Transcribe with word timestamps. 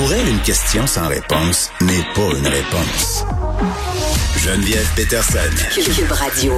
Pour 0.00 0.14
elle, 0.14 0.26
une 0.28 0.40
question 0.40 0.86
sans 0.86 1.08
réponse 1.08 1.70
n'est 1.82 2.06
pas 2.14 2.34
une 2.34 2.46
réponse. 2.46 3.22
Geneviève 4.42 4.88
Peterson. 4.96 5.38
Cube 5.74 6.10
Radio. 6.10 6.54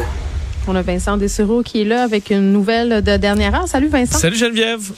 On 0.69 0.77
a 0.77 0.83
Vincent 0.83 1.17
Dessureau 1.17 1.65
qui 1.65 1.81
est 1.81 1.85
là 1.85 2.05
avec 2.05 2.31
une 2.31 2.53
nouvelle 2.53 3.03
de 3.03 3.17
dernière 3.17 3.53
heure. 3.57 3.67
Salut 3.67 3.89
Vincent. 3.89 4.21
Salut 4.21 4.37
Geneviève. 4.37 4.93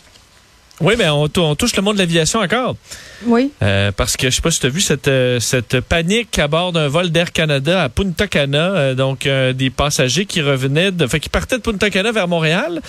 Oui, 0.80 0.94
mais 0.98 1.08
on, 1.08 1.26
tou- 1.28 1.40
on 1.40 1.54
touche 1.54 1.74
le 1.74 1.80
monde 1.82 1.94
de 1.94 2.00
l'aviation 2.00 2.40
encore. 2.40 2.76
Oui. 3.24 3.50
Euh, 3.62 3.92
parce 3.96 4.14
que 4.16 4.28
je 4.28 4.34
sais 4.36 4.42
pas 4.42 4.50
si 4.50 4.60
tu 4.60 4.66
as 4.66 4.70
vu 4.70 4.82
cette, 4.82 5.08
euh, 5.08 5.40
cette 5.40 5.80
panique 5.80 6.38
à 6.38 6.46
bord 6.46 6.72
d'un 6.72 6.88
vol 6.88 7.08
d'Air 7.10 7.32
Canada 7.32 7.84
à 7.84 7.88
Punta 7.88 8.26
Cana. 8.26 8.72
euh, 8.72 8.94
donc, 8.94 9.26
euh, 9.26 9.54
des 9.54 9.70
passagers 9.70 10.26
qui 10.26 10.42
revenaient, 10.42 10.90
de, 10.90 11.06
fait, 11.06 11.20
qui 11.20 11.30
partaient 11.30 11.56
de 11.56 11.62
Punta 11.62 11.88
Cana 11.88 12.12
vers 12.12 12.28
Montréal 12.28 12.82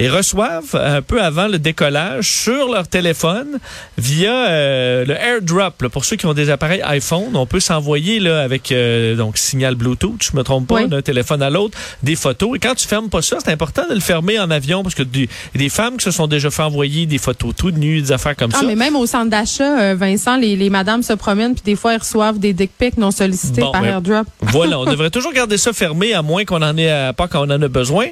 et 0.00 0.08
reçoivent 0.08 0.74
un 0.74 1.02
peu 1.02 1.22
avant 1.22 1.46
le 1.46 1.58
décollage 1.58 2.28
sur 2.28 2.70
leur 2.72 2.88
téléphone 2.88 3.58
via 3.98 4.48
euh, 4.48 5.04
le 5.04 5.14
AirDrop. 5.14 5.82
là. 5.82 5.88
pour 5.90 6.04
ceux 6.04 6.16
qui 6.16 6.26
ont 6.26 6.34
des 6.34 6.50
appareils 6.50 6.82
iPhone, 6.82 7.34
on 7.36 7.46
peut 7.46 7.60
s'envoyer 7.60 8.18
là 8.18 8.40
avec 8.40 8.72
euh, 8.72 9.14
donc 9.14 9.36
signal 9.38 9.74
Bluetooth, 9.74 10.22
je 10.22 10.36
me 10.36 10.42
trompe 10.42 10.66
pas, 10.68 10.76
Oui. 10.76 10.88
d'un 10.88 11.02
téléphone 11.02 11.42
à 11.42 11.50
l'autre, 11.50 11.76
des 12.02 12.16
photos. 12.16 12.56
Et 12.56 12.58
quand 12.58 12.74
tu 12.74 12.88
fermes 12.88 13.10
pas 13.10 13.22
ça, 13.22 13.36
c'est 13.44 13.52
important 13.52 13.82
de 13.88 13.94
le 13.94 14.00
fermer 14.00 14.38
en 14.40 14.50
avion 14.50 14.82
parce 14.82 14.94
que 14.94 15.02
des, 15.02 15.28
des 15.54 15.68
femmes 15.68 15.96
qui 15.98 16.04
se 16.04 16.10
sont 16.10 16.26
déjà 16.26 16.50
fait 16.50 16.62
envoyer 16.62 17.06
des 17.06 17.18
photos 17.18 17.52
tout 17.56 17.70
nues, 17.70 18.00
des 18.00 18.12
affaires 18.12 18.36
comme 18.36 18.50
Ah, 18.54 18.60
ça. 18.60 18.66
mais 18.66 18.76
même 18.76 18.96
au 18.96 19.06
centre 19.06 19.28
d'achat, 19.30 19.78
euh, 19.80 19.94
Vincent, 19.94 20.36
les, 20.36 20.56
les 20.56 20.70
madames 20.70 21.02
se 21.02 21.12
promènent 21.12 21.52
puis 21.54 21.62
des 21.64 21.76
fois, 21.76 21.92
elles 21.94 22.00
reçoivent 22.00 22.38
des 22.38 22.54
dick 22.54 22.70
pics 22.78 22.96
non 22.96 23.10
sollicités 23.10 23.60
Bon, 23.60 23.70
par 23.72 23.82
ben, 23.82 23.88
AirDrop. 23.88 24.26
Voilà, 24.40 24.78
on 24.80 24.84
devrait 24.90 25.10
toujours 25.10 25.32
garder 25.34 25.58
ça 25.58 25.72
fermé 25.74 26.14
à 26.14 26.22
moins 26.22 26.44
qu'on 26.46 26.62
en 26.62 26.76
ait 26.78 26.90
à, 26.90 27.12
pas 27.12 27.28
quand 27.28 27.40
on 27.46 27.50
en 27.50 27.60
a 27.60 27.68
besoin. 27.68 28.06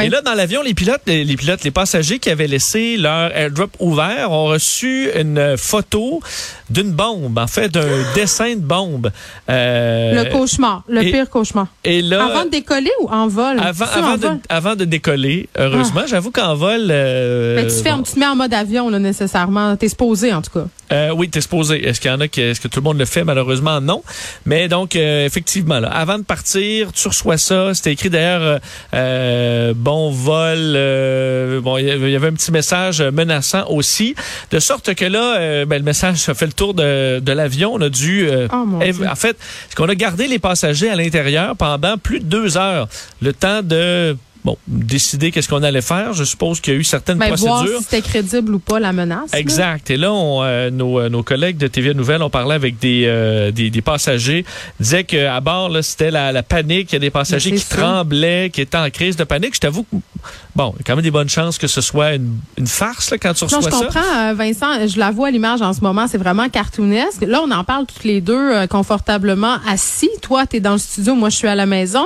Et 0.00 0.08
là, 0.08 0.20
dans 0.20 0.34
l'avion, 0.34 0.62
les 0.62 0.74
pilotes, 0.74 1.00
les, 1.06 1.31
les 1.32 1.36
pilotes, 1.38 1.64
les 1.64 1.70
passagers 1.70 2.18
qui 2.18 2.28
avaient 2.30 2.46
laissé 2.46 2.96
leur 2.98 3.34
airdrop 3.34 3.70
ouvert 3.80 4.30
ont 4.32 4.44
reçu 4.46 5.08
une 5.18 5.56
photo 5.56 6.20
d'une 6.68 6.92
bombe, 6.92 7.38
en 7.38 7.46
fait, 7.46 7.68
d'un 7.70 7.86
dessin 8.14 8.50
de 8.54 8.60
bombe. 8.60 9.10
Euh, 9.48 10.24
le 10.24 10.30
cauchemar, 10.30 10.84
le 10.88 11.02
et- 11.02 11.10
pire 11.10 11.30
cauchemar. 11.30 11.68
Et 11.84 12.02
là, 12.02 12.24
Avant 12.26 12.44
de 12.44 12.50
décoller 12.50 12.90
ou 13.00 13.08
en 13.08 13.28
vol? 13.28 13.58
avant, 13.60 13.86
en 13.86 14.16
de, 14.16 14.26
vol? 14.26 14.38
avant 14.50 14.76
de 14.76 14.84
décoller, 14.84 15.48
heureusement, 15.58 16.02
j'avoue 16.06 16.30
qu'en 16.30 16.54
vol. 16.54 16.88
euh, 16.90 17.56
Ben, 17.56 17.66
tu 17.66 17.76
te 17.76 17.82
fermes, 17.82 17.98
bon, 18.00 18.04
tu 18.04 18.12
te 18.12 18.18
mets 18.18 18.26
en 18.26 18.36
mode 18.36 18.52
avion, 18.52 18.90
là, 18.90 18.98
nécessairement. 18.98 19.74
T'es 19.76 19.88
supposé, 19.88 20.32
en 20.34 20.42
tout 20.42 20.50
cas. 20.50 20.66
Euh, 20.92 21.10
oui, 21.16 21.28
t'es 21.30 21.40
supposé. 21.40 21.86
Est-ce 21.88 22.00
qu'il 22.00 22.10
y 22.10 22.14
en 22.14 22.20
a 22.20 22.28
qui, 22.28 22.40
est-ce 22.42 22.60
que 22.60 22.68
tout 22.68 22.80
le 22.80 22.84
monde 22.84 22.98
le 22.98 23.04
fait? 23.06 23.24
Malheureusement, 23.24 23.80
non. 23.80 24.02
Mais 24.44 24.68
donc, 24.68 24.94
euh, 24.94 25.24
effectivement, 25.24 25.80
là, 25.80 25.88
avant 25.88 26.18
de 26.18 26.24
partir, 26.24 26.92
tu 26.92 27.08
reçois 27.08 27.38
ça. 27.38 27.72
C'était 27.74 27.92
écrit 27.92 28.10
d'ailleurs, 28.10 28.42
euh, 28.42 28.58
euh, 28.94 29.74
bon 29.74 30.10
vol. 30.10 30.58
euh, 30.58 31.60
bon, 31.60 31.78
il 31.78 31.86
y 32.10 32.16
avait 32.16 32.28
un 32.28 32.32
petit 32.34 32.52
message 32.52 33.00
menaçant 33.02 33.66
aussi, 33.68 34.14
de 34.50 34.58
sorte 34.58 34.94
que 34.94 35.04
là, 35.04 35.64
ben, 35.64 35.78
le 35.78 35.84
message 35.84 36.28
a 36.28 36.34
fait 36.34 36.46
le 36.46 36.52
tour 36.52 36.74
de, 36.74 37.20
de 37.20 37.32
l'avion. 37.32 37.72
On 37.74 37.80
a 37.80 37.88
dû, 37.88 38.28
euh, 38.28 38.46
Oh, 38.52 38.66
en 39.08 39.14
fait, 39.16 39.36
c'est 39.68 39.74
qu'on 39.76 39.88
a 39.88 39.94
gardé 39.94 40.26
les 40.26 40.38
passagers 40.38 40.90
à 40.90 40.96
l'intérieur 40.96 41.56
pendant 41.56 41.96
plus 41.96 42.20
de 42.20 42.24
deux 42.24 42.56
heures, 42.58 42.88
le 43.20 43.32
temps 43.32 43.62
de 43.62 44.16
Bon, 44.44 44.56
décider 44.66 45.30
qu'est-ce 45.30 45.48
qu'on 45.48 45.62
allait 45.62 45.80
faire. 45.82 46.14
Je 46.14 46.24
suppose 46.24 46.60
qu'il 46.60 46.72
y 46.72 46.76
a 46.76 46.80
eu 46.80 46.82
certaines 46.82 47.16
Ben, 47.18 47.32
voir 47.36 47.64
si 47.64 47.72
c'était 47.84 48.02
crédible 48.02 48.54
ou 48.54 48.58
pas 48.58 48.80
la 48.80 48.92
menace. 48.92 49.30
là. 49.32 49.38
Exact. 49.38 49.88
Et 49.90 49.96
là, 49.96 50.12
on, 50.12 50.42
euh, 50.42 50.68
nos, 50.68 50.98
euh, 50.98 51.08
nos 51.08 51.22
collègues 51.22 51.58
de 51.58 51.68
TVA 51.68 51.94
Nouvelles 51.94 52.22
ont 52.22 52.30
parlé 52.30 52.54
avec 52.56 52.76
des, 52.80 53.04
euh, 53.06 53.52
des, 53.52 53.70
des 53.70 53.82
passagers. 53.82 54.44
Ils 54.80 54.82
disaient 54.82 55.04
qu'à 55.04 55.38
bord, 55.40 55.70
c'était 55.82 56.10
la, 56.10 56.32
la 56.32 56.42
panique. 56.42 56.90
Il 56.90 56.94
y 56.94 56.96
a 56.96 56.98
des 56.98 57.10
passagers 57.10 57.52
Mais 57.52 57.56
qui 57.58 57.62
ça. 57.64 57.76
tremblaient, 57.76 58.50
qui 58.52 58.60
étaient 58.62 58.76
en 58.76 58.90
crise 58.90 59.14
de 59.14 59.22
panique. 59.22 59.54
Je 59.54 59.60
t'avoue 59.60 59.84
que, 59.84 59.96
bon, 60.56 60.72
il 60.74 60.78
y 60.78 60.80
a 60.80 60.84
quand 60.86 60.96
même 60.96 61.04
des 61.04 61.12
bonnes 61.12 61.28
chances 61.28 61.56
que 61.56 61.68
ce 61.68 61.80
soit 61.80 62.14
une, 62.14 62.36
une 62.58 62.66
farce 62.66 63.12
là, 63.12 63.18
quand 63.18 63.34
tu 63.34 63.44
reçois 63.44 63.60
Non, 63.60 63.64
je 63.66 63.70
ça. 63.70 63.84
comprends, 63.84 64.34
Vincent. 64.34 64.88
Je 64.88 64.98
la 64.98 65.12
vois 65.12 65.28
à 65.28 65.30
l'image 65.30 65.62
en 65.62 65.72
ce 65.72 65.82
moment. 65.82 66.08
C'est 66.08 66.18
vraiment 66.18 66.48
cartoonesque. 66.48 67.22
Là, 67.28 67.42
on 67.46 67.50
en 67.52 67.62
parle 67.62 67.86
toutes 67.86 68.02
les 68.02 68.20
deux 68.20 68.34
euh, 68.56 68.66
confortablement 68.66 69.58
assis. 69.68 70.10
Toi, 70.20 70.46
tu 70.48 70.56
es 70.56 70.60
dans 70.60 70.72
le 70.72 70.78
studio. 70.78 71.14
Moi, 71.14 71.28
je 71.30 71.36
suis 71.36 71.48
à 71.48 71.54
la 71.54 71.66
maison. 71.66 72.04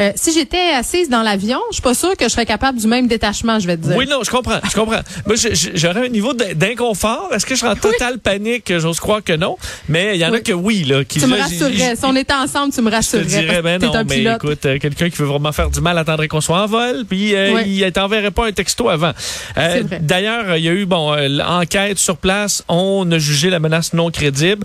Euh, 0.00 0.12
si 0.16 0.32
j'étais 0.32 0.70
assise 0.74 1.08
dans 1.08 1.22
l'avion, 1.22 1.58
je 1.70 1.76
suis 1.76 1.82
pas 1.82 1.94
sûre 1.94 2.16
que 2.16 2.24
je 2.24 2.28
serais 2.30 2.44
capable 2.46 2.78
du 2.78 2.86
même 2.86 3.06
détachement, 3.08 3.58
je 3.58 3.66
vais 3.66 3.76
te 3.76 3.82
dire. 3.86 3.96
Oui, 3.96 4.06
non, 4.06 4.22
je 4.24 4.30
comprends, 4.30 4.58
je 4.68 4.74
comprends. 4.74 5.00
Moi, 5.26 5.36
j'aurais 5.74 6.06
un 6.06 6.08
niveau 6.08 6.34
d'in- 6.34 6.52
d'inconfort. 6.54 7.30
Est-ce 7.32 7.46
que 7.46 7.54
je 7.54 7.60
serais 7.60 7.72
en 7.72 7.76
totale 7.76 8.18
panique? 8.18 8.72
J'ose 8.78 9.00
croire 9.00 9.22
que 9.24 9.32
non. 9.34 9.56
Mais 9.88 10.16
il 10.16 10.20
y 10.20 10.24
en 10.24 10.28
a 10.28 10.32
Oui. 10.32 10.42
que 10.42 10.52
oui, 10.52 10.84
là. 10.84 11.02
Qui, 11.04 11.18
tu 11.20 11.26
me 11.26 11.36
là, 11.36 11.44
rassurerais. 11.44 11.96
Si 11.96 12.04
on 12.04 12.14
était 12.14 12.34
ensemble, 12.34 12.72
tu 12.74 12.80
me 12.80 12.86
Je 12.86 12.90
te 12.90 12.94
rassurerais. 12.96 13.24
dirais, 13.24 13.62
ben 13.62 13.80
non, 13.80 13.92
mais 14.08 14.16
pilote. 14.16 14.36
écoute, 14.44 14.66
euh, 14.66 14.78
quelqu'un 14.78 15.08
qui 15.08 15.16
veut 15.16 15.26
vraiment 15.26 15.52
faire 15.52 15.70
du 15.70 15.80
mal 15.80 15.96
attendrait 15.98 16.28
qu'on 16.28 16.40
soit 16.42 16.60
en 16.62 16.66
vol, 16.66 17.04
puis 17.08 17.34
euh, 17.34 17.54
Ouais. 17.54 17.64
il 17.68 17.92
t'enverrait 17.92 18.30
pas 18.30 18.46
un 18.46 18.52
texto 18.52 18.88
avant. 18.88 19.12
Euh. 19.56 19.82
D'ailleurs, 20.00 20.56
il 20.56 20.64
y 20.64 20.68
a 20.68 20.72
eu, 20.72 20.84
bon, 20.84 21.14
l'enquête 21.28 21.98
sur 21.98 22.16
place, 22.18 22.62
on 22.68 23.10
a 23.10 23.18
jugé 23.18 23.48
la 23.50 23.60
menace 23.60 23.92
non 23.94 24.10
crédible. 24.10 24.64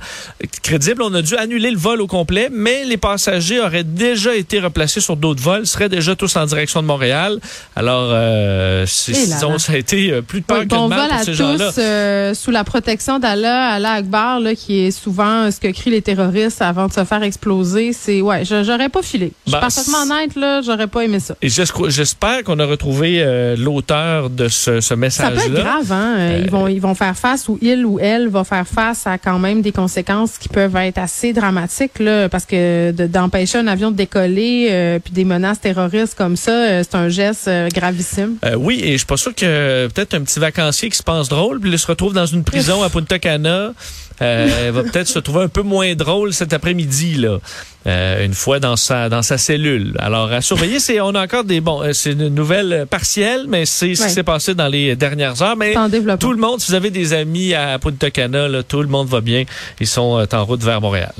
Crédible, 0.61 1.03
on 1.03 1.13
a 1.13 1.21
dû 1.21 1.35
annuler 1.37 1.71
le 1.71 1.77
vol 1.77 2.01
au 2.01 2.07
complet, 2.07 2.49
mais 2.51 2.83
les 2.85 2.97
passagers 2.97 3.59
auraient 3.61 3.83
déjà 3.83 4.35
été 4.35 4.59
replacés 4.59 4.99
sur 4.99 5.15
d'autres 5.21 5.41
vols, 5.41 5.65
seraient 5.65 5.87
déjà 5.89 6.15
tous 6.15 6.35
en 6.35 6.45
direction 6.45 6.81
de 6.81 6.87
Montréal. 6.87 7.39
Alors, 7.75 8.09
euh, 8.11 8.85
Eh 9.07 9.11
disons, 9.13 9.57
ça 9.57 9.73
a 9.73 9.77
été 9.77 10.11
euh, 10.11 10.21
plus 10.21 10.41
de 10.41 10.45
peur 10.45 10.57
Ouais, 10.59 10.63
que 10.65 10.69
de 10.69 10.75
bon 10.75 10.87
mal 10.89 10.99
vol 10.99 11.09
pour 11.09 11.17
à 11.19 11.23
ces 11.23 11.33
gens-là. 11.33 11.71
tous 11.71 11.79
euh, 11.81 12.33
sous 12.33 12.51
la 12.51 12.63
protection 12.63 13.19
d'Allah, 13.19 13.69
Allah 13.75 13.93
Akbar, 13.93 14.39
là, 14.41 14.55
qui 14.55 14.79
est 14.81 14.91
souvent 14.91 15.49
ce 15.51 15.59
que 15.59 15.71
crient 15.71 15.91
les 15.91 16.01
terroristes 16.01 16.61
avant 16.61 16.87
de 16.87 16.93
se 16.93 17.03
faire 17.05 17.23
exploser. 17.23 17.93
C'est 17.93 18.21
ouais, 18.21 18.43
j'aurais 18.45 18.89
pas 18.89 19.01
filé. 19.01 19.31
Je 19.45 19.51
suis 19.51 19.53
Ben, 19.53 19.59
parfaitement 19.61 20.01
honnête 20.03 20.35
là, 20.35 20.61
j'aurais 20.61 20.87
pas 20.87 21.03
aimé 21.05 21.19
ça. 21.19 21.35
Et 21.41 21.49
j'espère 21.49 22.43
qu'on 22.43 22.59
a 22.59 22.65
retrouvé 22.65 23.21
euh, 23.21 23.55
l'auteur 23.57 24.29
de 24.29 24.47
ce, 24.47 24.75
ce 24.75 24.81
Ça 24.81 24.95
message-là. 24.95 25.41
peut 25.41 25.51
être 25.57 25.63
grave, 25.63 25.91
hein. 25.91 26.15
Euh, 26.17 26.41
Ils 26.43 26.49
vont 26.51 26.67
ils 26.67 26.81
vont 26.81 26.95
faire 26.95 27.15
face 27.15 27.47
ou 27.47 27.57
il 27.61 27.85
ou 27.85 27.99
elle 27.99 28.27
va 28.27 28.43
faire 28.43 28.67
face 28.67 29.05
à 29.07 29.17
quand 29.17 29.39
même 29.39 29.61
des 29.61 29.71
conséquences 29.71 30.37
qui 30.37 30.49
peuvent 30.49 30.75
être 30.77 30.97
assez 30.97 31.33
dramatiques 31.33 31.99
là, 31.99 32.27
parce 32.29 32.45
que 32.45 32.91
de- 32.91 33.07
d'empêcher 33.07 33.57
un 33.59 33.67
avion 33.67 33.91
de 33.91 33.95
décoller 33.97 34.67
euh, 34.71 34.99
puis 34.99 35.10
des 35.11 35.25
menaces 35.25 35.59
terroristes 35.59 36.15
comme 36.15 36.35
ça, 36.35 36.51
euh, 36.51 36.83
c'est 36.83 36.95
un 36.95 37.09
geste 37.09 37.47
euh, 37.47 37.67
gravissime. 37.69 38.37
Euh, 38.45 38.55
oui, 38.55 38.79
et 38.83 38.93
je 38.93 38.97
suis 38.97 39.05
pas 39.05 39.17
sûr 39.17 39.35
que 39.35 39.87
peut-être 39.87 40.13
un 40.13 40.21
petit 40.21 40.39
vacancier 40.39 40.89
qui 40.89 40.97
se 40.97 41.03
pense 41.03 41.29
drôle, 41.29 41.59
puis 41.59 41.69
il 41.69 41.77
se 41.77 41.87
retrouve 41.87 42.13
dans 42.13 42.25
une 42.25 42.43
prison 42.43 42.81
à 42.81 42.89
Punta 42.89 43.19
Cana, 43.19 43.73
euh, 44.21 44.71
va 44.73 44.83
peut-être 44.83 45.07
se 45.07 45.19
trouver 45.19 45.43
un 45.43 45.47
peu 45.47 45.63
moins 45.63 45.93
drôle 45.95 46.33
cet 46.33 46.53
après-midi 46.53 47.15
là, 47.15 47.39
euh, 47.87 48.25
une 48.25 48.33
fois 48.33 48.59
dans 48.59 48.75
sa 48.75 49.09
dans 49.09 49.21
sa 49.21 49.37
cellule. 49.37 49.95
Alors 49.99 50.31
à 50.31 50.41
surveiller, 50.41 50.79
c'est 50.79 51.01
on 51.01 51.13
a 51.15 51.23
encore 51.23 51.43
des 51.43 51.59
bon, 51.59 51.81
c'est 51.93 52.13
une 52.13 52.29
nouvelle 52.29 52.85
partielle, 52.89 53.45
mais 53.47 53.65
c'est 53.65 53.95
ce 53.95 54.05
qui 54.05 54.11
s'est 54.11 54.23
passé 54.23 54.55
dans 54.55 54.67
les 54.67 54.95
dernières 54.95 55.41
heures. 55.41 55.57
Mais 55.57 55.73
tout 56.19 56.31
le 56.31 56.39
monde, 56.39 56.61
si 56.61 56.69
vous 56.69 56.75
avez 56.75 56.89
des 56.89 57.13
amis 57.13 57.53
à 57.53 57.77
Punta 57.79 58.11
Cana, 58.11 58.47
là, 58.47 58.63
tout 58.63 58.81
le 58.81 58.87
monde 58.87 59.07
va 59.07 59.21
bien. 59.21 59.43
Ils 59.79 59.87
sont 59.87 60.25
en 60.31 60.45
route 60.45 60.63
vers 60.63 60.79
Montréal. 60.79 61.13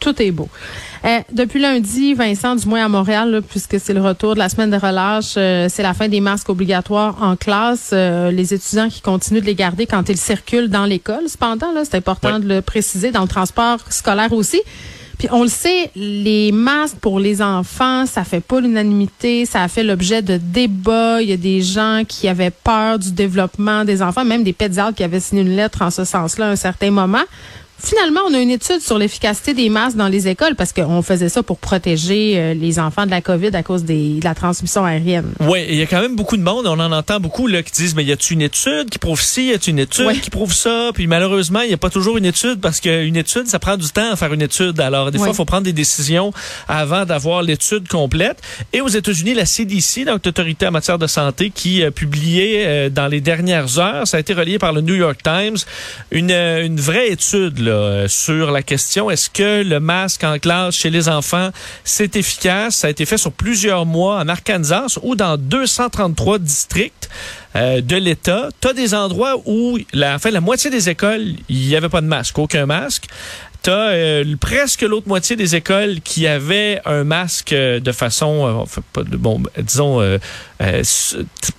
Tout 0.00 0.20
est 0.22 0.30
beau. 0.30 0.48
Euh, 1.04 1.20
depuis 1.32 1.60
lundi, 1.60 2.14
Vincent, 2.14 2.56
du 2.56 2.66
moins 2.66 2.84
à 2.84 2.88
Montréal, 2.88 3.30
là, 3.30 3.40
puisque 3.40 3.78
c'est 3.78 3.94
le 3.94 4.02
retour 4.02 4.34
de 4.34 4.38
la 4.38 4.48
semaine 4.48 4.70
de 4.70 4.76
relâche, 4.76 5.34
euh, 5.36 5.68
c'est 5.70 5.82
la 5.82 5.94
fin 5.94 6.08
des 6.08 6.20
masques 6.20 6.48
obligatoires 6.48 7.16
en 7.22 7.36
classe. 7.36 7.90
Euh, 7.92 8.30
les 8.30 8.52
étudiants 8.52 8.88
qui 8.88 9.00
continuent 9.00 9.40
de 9.40 9.46
les 9.46 9.54
garder 9.54 9.86
quand 9.86 10.08
ils 10.08 10.16
circulent 10.16 10.68
dans 10.68 10.84
l'école. 10.84 11.28
Cependant, 11.28 11.72
là, 11.72 11.84
c'est 11.84 11.96
important 11.96 12.36
Oui. 12.36 12.42
de 12.42 12.48
le 12.48 12.62
préciser 12.62 13.10
dans 13.10 13.22
le 13.22 13.28
transport 13.28 13.78
scolaire 13.90 14.32
aussi. 14.32 14.60
Puis 15.18 15.26
on 15.32 15.42
le 15.42 15.48
sait, 15.48 15.90
les 15.96 16.52
masques 16.52 16.98
pour 17.00 17.18
les 17.18 17.42
enfants, 17.42 18.06
ça 18.06 18.22
fait 18.22 18.40
pas 18.40 18.60
l'unanimité, 18.60 19.46
ça 19.46 19.64
a 19.64 19.68
fait 19.68 19.82
l'objet 19.82 20.22
de 20.22 20.36
débats. 20.36 21.20
Il 21.20 21.28
y 21.28 21.32
a 21.32 21.36
des 21.36 21.60
gens 21.60 22.02
qui 22.06 22.28
avaient 22.28 22.52
peur 22.52 23.00
du 23.00 23.10
développement 23.10 23.84
des 23.84 24.00
enfants, 24.00 24.24
même 24.24 24.44
des 24.44 24.52
pédiatres 24.52 24.94
qui 24.94 25.02
avaient 25.02 25.18
signé 25.18 25.42
une 25.42 25.56
lettre 25.56 25.82
en 25.82 25.90
ce 25.90 26.04
sens-là 26.04 26.46
à 26.46 26.50
un 26.50 26.56
certain 26.56 26.92
moment. 26.92 27.24
Finalement, 27.82 28.20
on 28.28 28.34
a 28.34 28.38
une 28.40 28.50
étude 28.50 28.80
sur 28.80 28.98
l'efficacité 28.98 29.54
des 29.54 29.68
masques 29.68 29.96
dans 29.96 30.08
les 30.08 30.26
écoles 30.28 30.54
parce 30.56 30.72
qu'on 30.72 31.00
faisait 31.02 31.28
ça 31.28 31.42
pour 31.42 31.58
protéger 31.58 32.34
euh, 32.36 32.54
les 32.54 32.78
enfants 32.78 33.06
de 33.06 33.10
la 33.10 33.20
COVID 33.20 33.50
à 33.54 33.62
cause 33.62 33.84
des, 33.84 34.18
de 34.18 34.24
la 34.24 34.34
transmission 34.34 34.84
aérienne. 34.84 35.32
Oui, 35.40 35.64
il 35.68 35.76
y 35.76 35.82
a 35.82 35.86
quand 35.86 36.00
même 36.00 36.16
beaucoup 36.16 36.36
de 36.36 36.42
monde, 36.42 36.66
on 36.66 36.78
en 36.80 36.90
entend 36.92 37.20
beaucoup 37.20 37.46
là, 37.46 37.62
qui 37.62 37.72
disent, 37.72 37.94
mais 37.94 38.04
y 38.04 38.12
a-t-il 38.12 38.34
une 38.34 38.42
étude 38.42 38.90
qui 38.90 38.98
prouve 38.98 39.20
ci, 39.22 39.46
y 39.48 39.52
a-t-il 39.52 39.70
une 39.70 39.78
étude 39.78 40.06
Ouais. 40.06 40.16
qui 40.16 40.30
prouve 40.30 40.52
ça? 40.52 40.90
Puis 40.94 41.06
malheureusement, 41.06 41.60
il 41.60 41.68
n'y 41.68 41.74
a 41.74 41.78
pas 41.78 41.90
toujours 41.90 42.16
une 42.18 42.24
étude 42.24 42.60
parce 42.60 42.80
qu'une 42.80 43.16
étude, 43.16 43.46
ça 43.46 43.58
prend 43.58 43.76
du 43.76 43.88
temps 43.90 44.10
à 44.12 44.16
faire 44.16 44.32
une 44.32 44.42
étude. 44.42 44.80
Alors, 44.80 45.10
des 45.10 45.18
fois, 45.18 45.28
il 45.28 45.34
faut 45.34 45.44
prendre 45.44 45.62
des 45.64 45.72
décisions 45.72 46.32
avant 46.66 47.04
d'avoir 47.04 47.42
l'étude 47.42 47.86
complète. 47.88 48.38
Et 48.72 48.80
aux 48.80 48.88
États-Unis, 48.88 49.34
la 49.34 49.46
CDC, 49.46 50.04
donc 50.04 50.24
l'autorité 50.26 50.66
en 50.66 50.72
matière 50.72 50.98
de 50.98 51.06
santé, 51.06 51.50
qui 51.54 51.82
a 51.84 51.90
publié 51.90 52.64
euh, 52.66 52.90
dans 52.90 53.06
les 53.06 53.20
dernières 53.20 53.78
heures, 53.78 54.06
ça 54.08 54.16
a 54.16 54.20
été 54.20 54.34
relié 54.34 54.58
par 54.58 54.72
le 54.72 54.80
New 54.80 54.94
York 54.94 55.20
Times, 55.22 55.56
une, 56.10 56.30
euh, 56.30 56.64
une 56.64 56.80
vraie 56.80 57.10
étude 57.10 57.58
là, 57.58 57.67
euh, 57.68 58.08
sur 58.08 58.50
la 58.50 58.62
question, 58.62 59.10
est-ce 59.10 59.30
que 59.30 59.62
le 59.62 59.80
masque 59.80 60.24
en 60.24 60.38
classe 60.38 60.74
chez 60.74 60.90
les 60.90 61.08
enfants, 61.08 61.50
c'est 61.84 62.16
efficace? 62.16 62.76
Ça 62.76 62.86
a 62.88 62.90
été 62.90 63.06
fait 63.06 63.18
sur 63.18 63.32
plusieurs 63.32 63.86
mois 63.86 64.18
en 64.18 64.28
Arkansas 64.28 64.98
ou 65.02 65.14
dans 65.14 65.36
233 65.36 66.38
districts 66.38 67.08
euh, 67.56 67.80
de 67.80 67.96
l'État. 67.96 68.48
Tu 68.60 68.74
des 68.74 68.94
endroits 68.94 69.36
où, 69.46 69.78
enfin, 70.02 70.30
la 70.30 70.40
moitié 70.40 70.70
des 70.70 70.88
écoles, 70.88 71.34
il 71.48 71.68
n'y 71.68 71.76
avait 71.76 71.88
pas 71.88 72.00
de 72.00 72.06
masque, 72.06 72.38
aucun 72.38 72.66
masque. 72.66 73.06
Tu 73.62 73.70
as 73.70 74.22
presque 74.40 74.82
l'autre 74.82 75.08
moitié 75.08 75.36
des 75.36 75.56
écoles 75.56 76.00
qui 76.02 76.26
avaient 76.26 76.80
un 76.84 77.04
masque 77.04 77.54
de 77.54 77.92
façon, 77.92 78.66
de, 78.96 79.16
bon, 79.16 79.42
disons, 79.58 80.18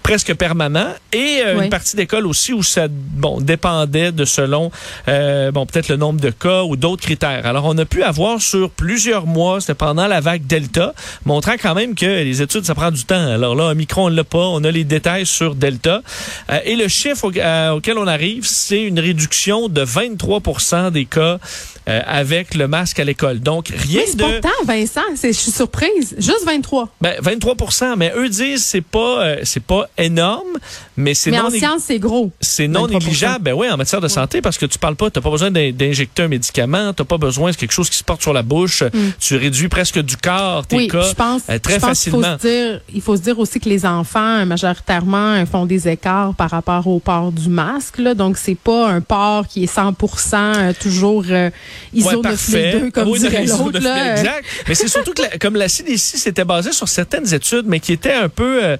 presque 0.03 0.33
permanent, 0.35 0.93
et 1.13 1.41
une 1.41 1.69
partie 1.69 1.95
d'écoles 1.95 2.25
aussi 2.25 2.53
où 2.53 2.63
ça 2.63 2.87
bon, 2.89 3.39
dépendait 3.39 4.11
de 4.11 4.25
selon, 4.25 4.71
bon, 5.07 5.65
peut-être 5.65 5.89
le 5.89 5.97
nombre 5.97 6.19
de 6.19 6.29
cas 6.29 6.63
ou 6.63 6.75
d'autres 6.75 7.03
critères. 7.03 7.45
Alors, 7.45 7.65
on 7.65 7.77
a 7.77 7.85
pu 7.85 8.03
avoir 8.03 8.41
sur 8.41 8.69
plusieurs 8.69 9.25
mois, 9.25 9.61
c'était 9.61 9.73
pendant 9.73 10.07
la 10.07 10.21
vague 10.21 10.45
Delta, 10.45 10.93
montrant 11.25 11.53
quand 11.61 11.75
même 11.75 11.95
que 11.95 12.05
les 12.05 12.41
études, 12.41 12.65
ça 12.65 12.75
prend 12.75 12.91
du 12.91 13.03
temps. 13.05 13.27
Alors 13.31 13.55
là, 13.55 13.65
Omicron, 13.65 14.05
on 14.05 14.09
l'a 14.09 14.23
pas. 14.23 14.47
On 14.47 14.63
a 14.63 14.71
les 14.71 14.83
détails 14.83 15.25
sur 15.25 15.55
Delta. 15.55 16.01
Euh, 16.49 16.59
et 16.65 16.75
le 16.75 16.87
chiffre 16.87 17.31
euh, 17.35 17.71
auquel 17.71 17.97
on 17.97 18.07
arrive, 18.07 18.45
c'est 18.45 18.81
une 18.81 18.99
réduction 18.99 19.69
de 19.69 19.83
23% 19.83 20.91
des 20.91 21.05
cas 21.05 21.39
euh, 21.89 22.01
avec 22.05 22.55
le 22.55 22.67
masque 22.67 22.99
à 22.99 23.03
l'école. 23.03 23.39
Donc, 23.39 23.69
rien 23.69 24.03
mais 24.07 24.15
de... 24.15 24.39
pas 24.39 24.49
tant, 24.49 24.65
Vincent. 24.65 25.01
Je 25.21 25.31
suis 25.31 25.51
surprise. 25.51 26.15
Juste 26.17 26.45
23. 26.45 26.89
Ben, 27.01 27.15
23% 27.21 27.95
mais 27.97 28.11
eux 28.15 28.29
disent 28.29 28.63
c'est 28.63 28.81
pas 28.81 29.23
euh, 29.23 29.39
c'est 29.43 29.63
pas 29.63 29.89
énorme, 29.97 30.57
mais 30.97 31.13
c'est 31.13 31.31
non... 31.31 31.47
en 31.47 31.49
science, 31.49 31.83
c'est 31.85 31.99
gros. 31.99 32.31
C'est 32.39 32.67
non 32.67 32.87
négligeable. 32.87 33.43
Ben 33.43 33.53
oui, 33.53 33.69
en 33.69 33.77
matière 33.77 34.01
de 34.01 34.07
santé, 34.07 34.41
parce 34.41 34.57
que 34.57 34.65
tu 34.65 34.77
parles 34.77 34.95
pas, 34.95 35.09
t'as 35.09 35.21
pas 35.21 35.29
besoin 35.29 35.51
d'injecter 35.51 36.23
un 36.23 36.27
médicament, 36.27 36.93
t'as 36.93 37.03
pas 37.03 37.17
besoin 37.17 37.51
de 37.51 37.55
quelque 37.55 37.71
chose 37.71 37.89
qui 37.89 37.97
se 37.97 38.03
porte 38.03 38.21
sur 38.21 38.33
la 38.33 38.43
bouche. 38.43 38.83
Mm. 38.83 39.09
Tu 39.19 39.35
réduis 39.35 39.69
presque 39.69 39.99
du 39.99 40.17
corps 40.17 40.65
tes 40.65 40.87
cas 40.87 41.09
je 41.09 41.13
pense, 41.13 41.41
euh, 41.49 41.59
très 41.59 41.79
facilement. 41.79 42.19
Il 42.19 42.31
faut, 42.31 42.37
se 42.37 42.47
dire, 42.47 42.81
il 42.93 43.01
faut 43.01 43.15
se 43.15 43.21
dire 43.21 43.39
aussi 43.39 43.59
que 43.59 43.69
les 43.69 43.85
enfants, 43.85 44.45
majoritairement, 44.45 45.45
font 45.45 45.65
des 45.65 45.87
écarts 45.87 46.33
par 46.35 46.51
rapport 46.51 46.87
au 46.87 46.99
port 46.99 47.31
du 47.31 47.49
masque. 47.49 47.97
Là. 47.97 48.13
Donc, 48.13 48.37
c'est 48.37 48.55
pas 48.55 48.89
un 48.89 49.01
port 49.01 49.47
qui 49.47 49.63
est 49.63 49.73
100% 49.73 50.75
toujours 50.75 51.23
ISO 51.93 52.09
ouais, 52.09 52.21
parfait. 52.21 52.83
comme 52.93 53.09
oui, 53.09 53.19
dirait 53.19 53.45
l'autre. 53.45 53.77
Exact. 53.77 54.43
mais 54.67 54.75
c'est 54.75 54.87
surtout 54.87 55.13
que 55.13 55.37
comme 55.37 55.55
la 55.55 55.67
CDC 55.67 56.17
s'était 56.17 56.45
basée 56.45 56.71
sur 56.71 56.87
certaines 56.87 57.33
études, 57.33 57.65
mais 57.65 57.79
qui 57.79 57.93
étaient 57.93 58.13
un 58.13 58.29
peu 58.29 58.63
euh, 58.63 58.77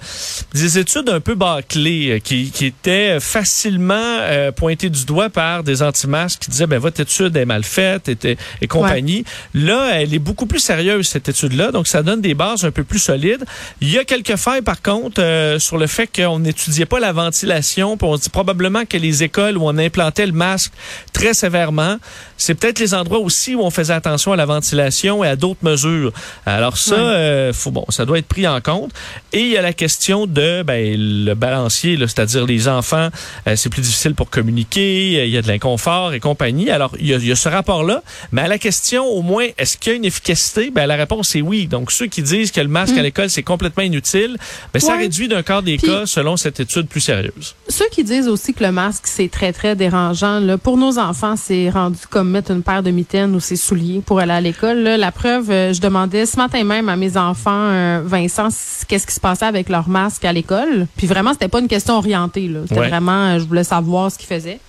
des 0.53 0.77
études 0.77 1.09
un 1.09 1.19
peu 1.19 1.35
bâclées, 1.35 2.11
euh, 2.11 2.19
qui, 2.19 2.51
qui 2.51 2.65
étaient 2.65 3.19
facilement 3.19 3.95
euh, 3.95 4.51
pointées 4.51 4.89
du 4.89 5.05
doigt 5.05 5.29
par 5.29 5.63
des 5.63 5.81
anti-masques 5.81 6.41
qui 6.41 6.51
disaient 6.51 6.67
ben 6.67 6.79
votre 6.79 7.01
étude 7.01 7.35
est 7.35 7.45
mal 7.45 7.63
faite 7.63 8.09
et, 8.09 8.37
et 8.61 8.67
compagnie. 8.67 9.23
Là, 9.53 9.91
elle 9.93 10.13
est 10.13 10.19
beaucoup 10.19 10.45
plus 10.45 10.59
sérieuse 10.59 11.07
cette 11.07 11.29
étude-là, 11.29 11.71
donc 11.71 11.87
ça 11.87 12.03
donne 12.03 12.21
des 12.21 12.33
bases 12.33 12.65
un 12.65 12.71
peu 12.71 12.83
plus 12.83 12.99
solides. 12.99 13.45
Il 13.81 13.91
y 13.91 13.97
a 13.97 14.03
quelques 14.03 14.35
failles 14.35 14.61
par 14.61 14.81
contre 14.81 15.57
sur 15.59 15.77
le 15.77 15.87
fait 15.87 16.07
qu'on 16.07 16.39
n'étudiait 16.39 16.85
pas 16.85 16.99
la 16.99 17.11
ventilation, 17.11 17.97
puis 17.97 18.07
on 18.07 18.17
se 18.17 18.23
dit 18.23 18.29
probablement 18.29 18.85
que 18.85 18.97
les 18.97 19.23
écoles 19.23 19.57
où 19.57 19.67
on 19.67 19.77
implantait 19.77 20.25
le 20.25 20.31
masque 20.33 20.71
très 21.13 21.33
sévèrement, 21.33 21.97
c'est 22.37 22.55
peut-être 22.55 22.79
les 22.79 22.88
endroits 22.93 23.19
aussi 23.19 23.55
où 23.55 23.61
on 23.61 23.69
faisait 23.69 23.93
attention 23.93 24.33
à 24.33 24.35
la 24.35 24.45
ventilation 24.45 25.23
et 25.23 25.27
à 25.27 25.35
d'autres 25.35 25.63
mesures. 25.63 26.11
Alors 26.45 26.77
ça, 26.77 26.95
euh, 26.95 27.53
faut, 27.53 27.71
bon, 27.71 27.85
ça 27.89 28.05
doit 28.05 28.19
être 28.19 28.27
pris 28.27 28.47
en 28.47 28.61
compte. 28.61 28.91
Et 29.33 29.41
il 29.41 29.49
y 29.49 29.57
a 29.57 29.61
la 29.61 29.73
question 29.73 30.25
de 30.25 30.63
ben, 30.63 30.95
le 30.97 31.33
balancier, 31.33 31.97
c'est-à-dire 31.99 32.45
les 32.45 32.67
enfants, 32.67 33.09
euh, 33.47 33.55
c'est 33.55 33.69
plus 33.69 33.81
difficile 33.81 34.15
pour 34.15 34.29
communiquer, 34.29 35.25
il 35.25 35.29
y 35.29 35.37
a 35.37 35.41
de 35.41 35.47
l'inconfort 35.47 36.13
et 36.13 36.19
compagnie. 36.19 36.69
Alors 36.69 36.91
il 36.99 37.07
y 37.07 37.13
a, 37.13 37.17
il 37.17 37.27
y 37.27 37.31
a 37.31 37.35
ce 37.35 37.49
rapport-là, 37.49 38.01
mais 38.31 38.41
à 38.41 38.47
la 38.47 38.57
question 38.57 39.05
au 39.05 39.21
moins, 39.21 39.47
est-ce 39.57 39.77
qu'il 39.77 39.91
y 39.91 39.95
a 39.95 39.97
une 39.97 40.05
efficacité? 40.05 40.71
Ben 40.71 40.85
la 40.85 40.95
réponse 40.95 41.35
est 41.35 41.41
oui. 41.41 41.67
Donc 41.67 41.91
ceux 41.91 42.07
qui 42.07 42.21
disent 42.23 42.51
que 42.51 42.61
le 42.61 42.67
masque 42.67 42.93
à 42.93 43.01
mm. 43.01 43.03
l'école 43.03 43.29
c'est 43.29 43.43
complètement 43.43 43.83
inutile, 43.83 44.37
ben 44.73 44.79
ça 44.79 44.95
réduit 44.95 45.27
d'un 45.27 45.43
quart 45.43 45.63
des 45.63 45.77
cas 45.77 46.05
selon 46.05 46.37
cette 46.37 46.59
étude 46.59 46.87
plus 46.87 47.01
sérieuse. 47.01 47.55
Ceux 47.67 47.87
qui 47.91 48.03
disent 48.03 48.27
aussi 48.27 48.53
que 48.53 48.63
le 48.63 48.71
masque 48.71 49.05
c'est 49.05 49.29
très 49.29 49.53
très 49.53 49.75
dérangeant, 49.75 50.39
là, 50.39 50.57
pour 50.57 50.77
nos 50.77 50.97
enfants 50.97 51.35
c'est 51.35 51.69
rendu 51.69 51.99
comme 52.09 52.29
mettre 52.29 52.51
une 52.51 52.63
paire 52.69 52.83
de 52.83 52.91
mitaines 52.91 53.33
ou 53.33 53.39
ses 53.39 53.55
souliers 53.55 53.99
pour 54.05 54.19
aller 54.19 54.31
à 54.31 54.41
l'école. 54.41 54.83
La 54.83 55.11
preuve, 55.11 55.49
euh, 55.49 55.73
je 55.73 55.81
demandais 55.81 56.27
ce 56.27 56.37
matin 56.37 56.63
même 56.63 56.87
à 56.87 56.95
mes 56.95 57.17
enfants, 57.17 57.49
euh, 57.51 58.03
Vincent, 58.05 58.49
qu'est-ce 58.87 59.07
qui 59.07 59.15
se 59.15 59.19
passait 59.19 59.47
avec 59.47 59.69
leur 59.69 59.89
masque 59.89 60.23
à 60.23 60.31
l'école? 60.31 60.85
Puis 60.95 61.07
vraiment, 61.07 61.33
c'était 61.33 61.47
pas 61.47 61.61
une 61.61 61.67
question 61.67 61.95
orientée. 61.95 62.47
C'était 62.67 62.87
vraiment, 62.87 63.25
euh, 63.25 63.39
je 63.39 63.45
voulais 63.45 63.63
savoir 63.63 64.11
ce 64.11 64.19
qu'ils 64.19 64.27
faisaient. 64.27 64.59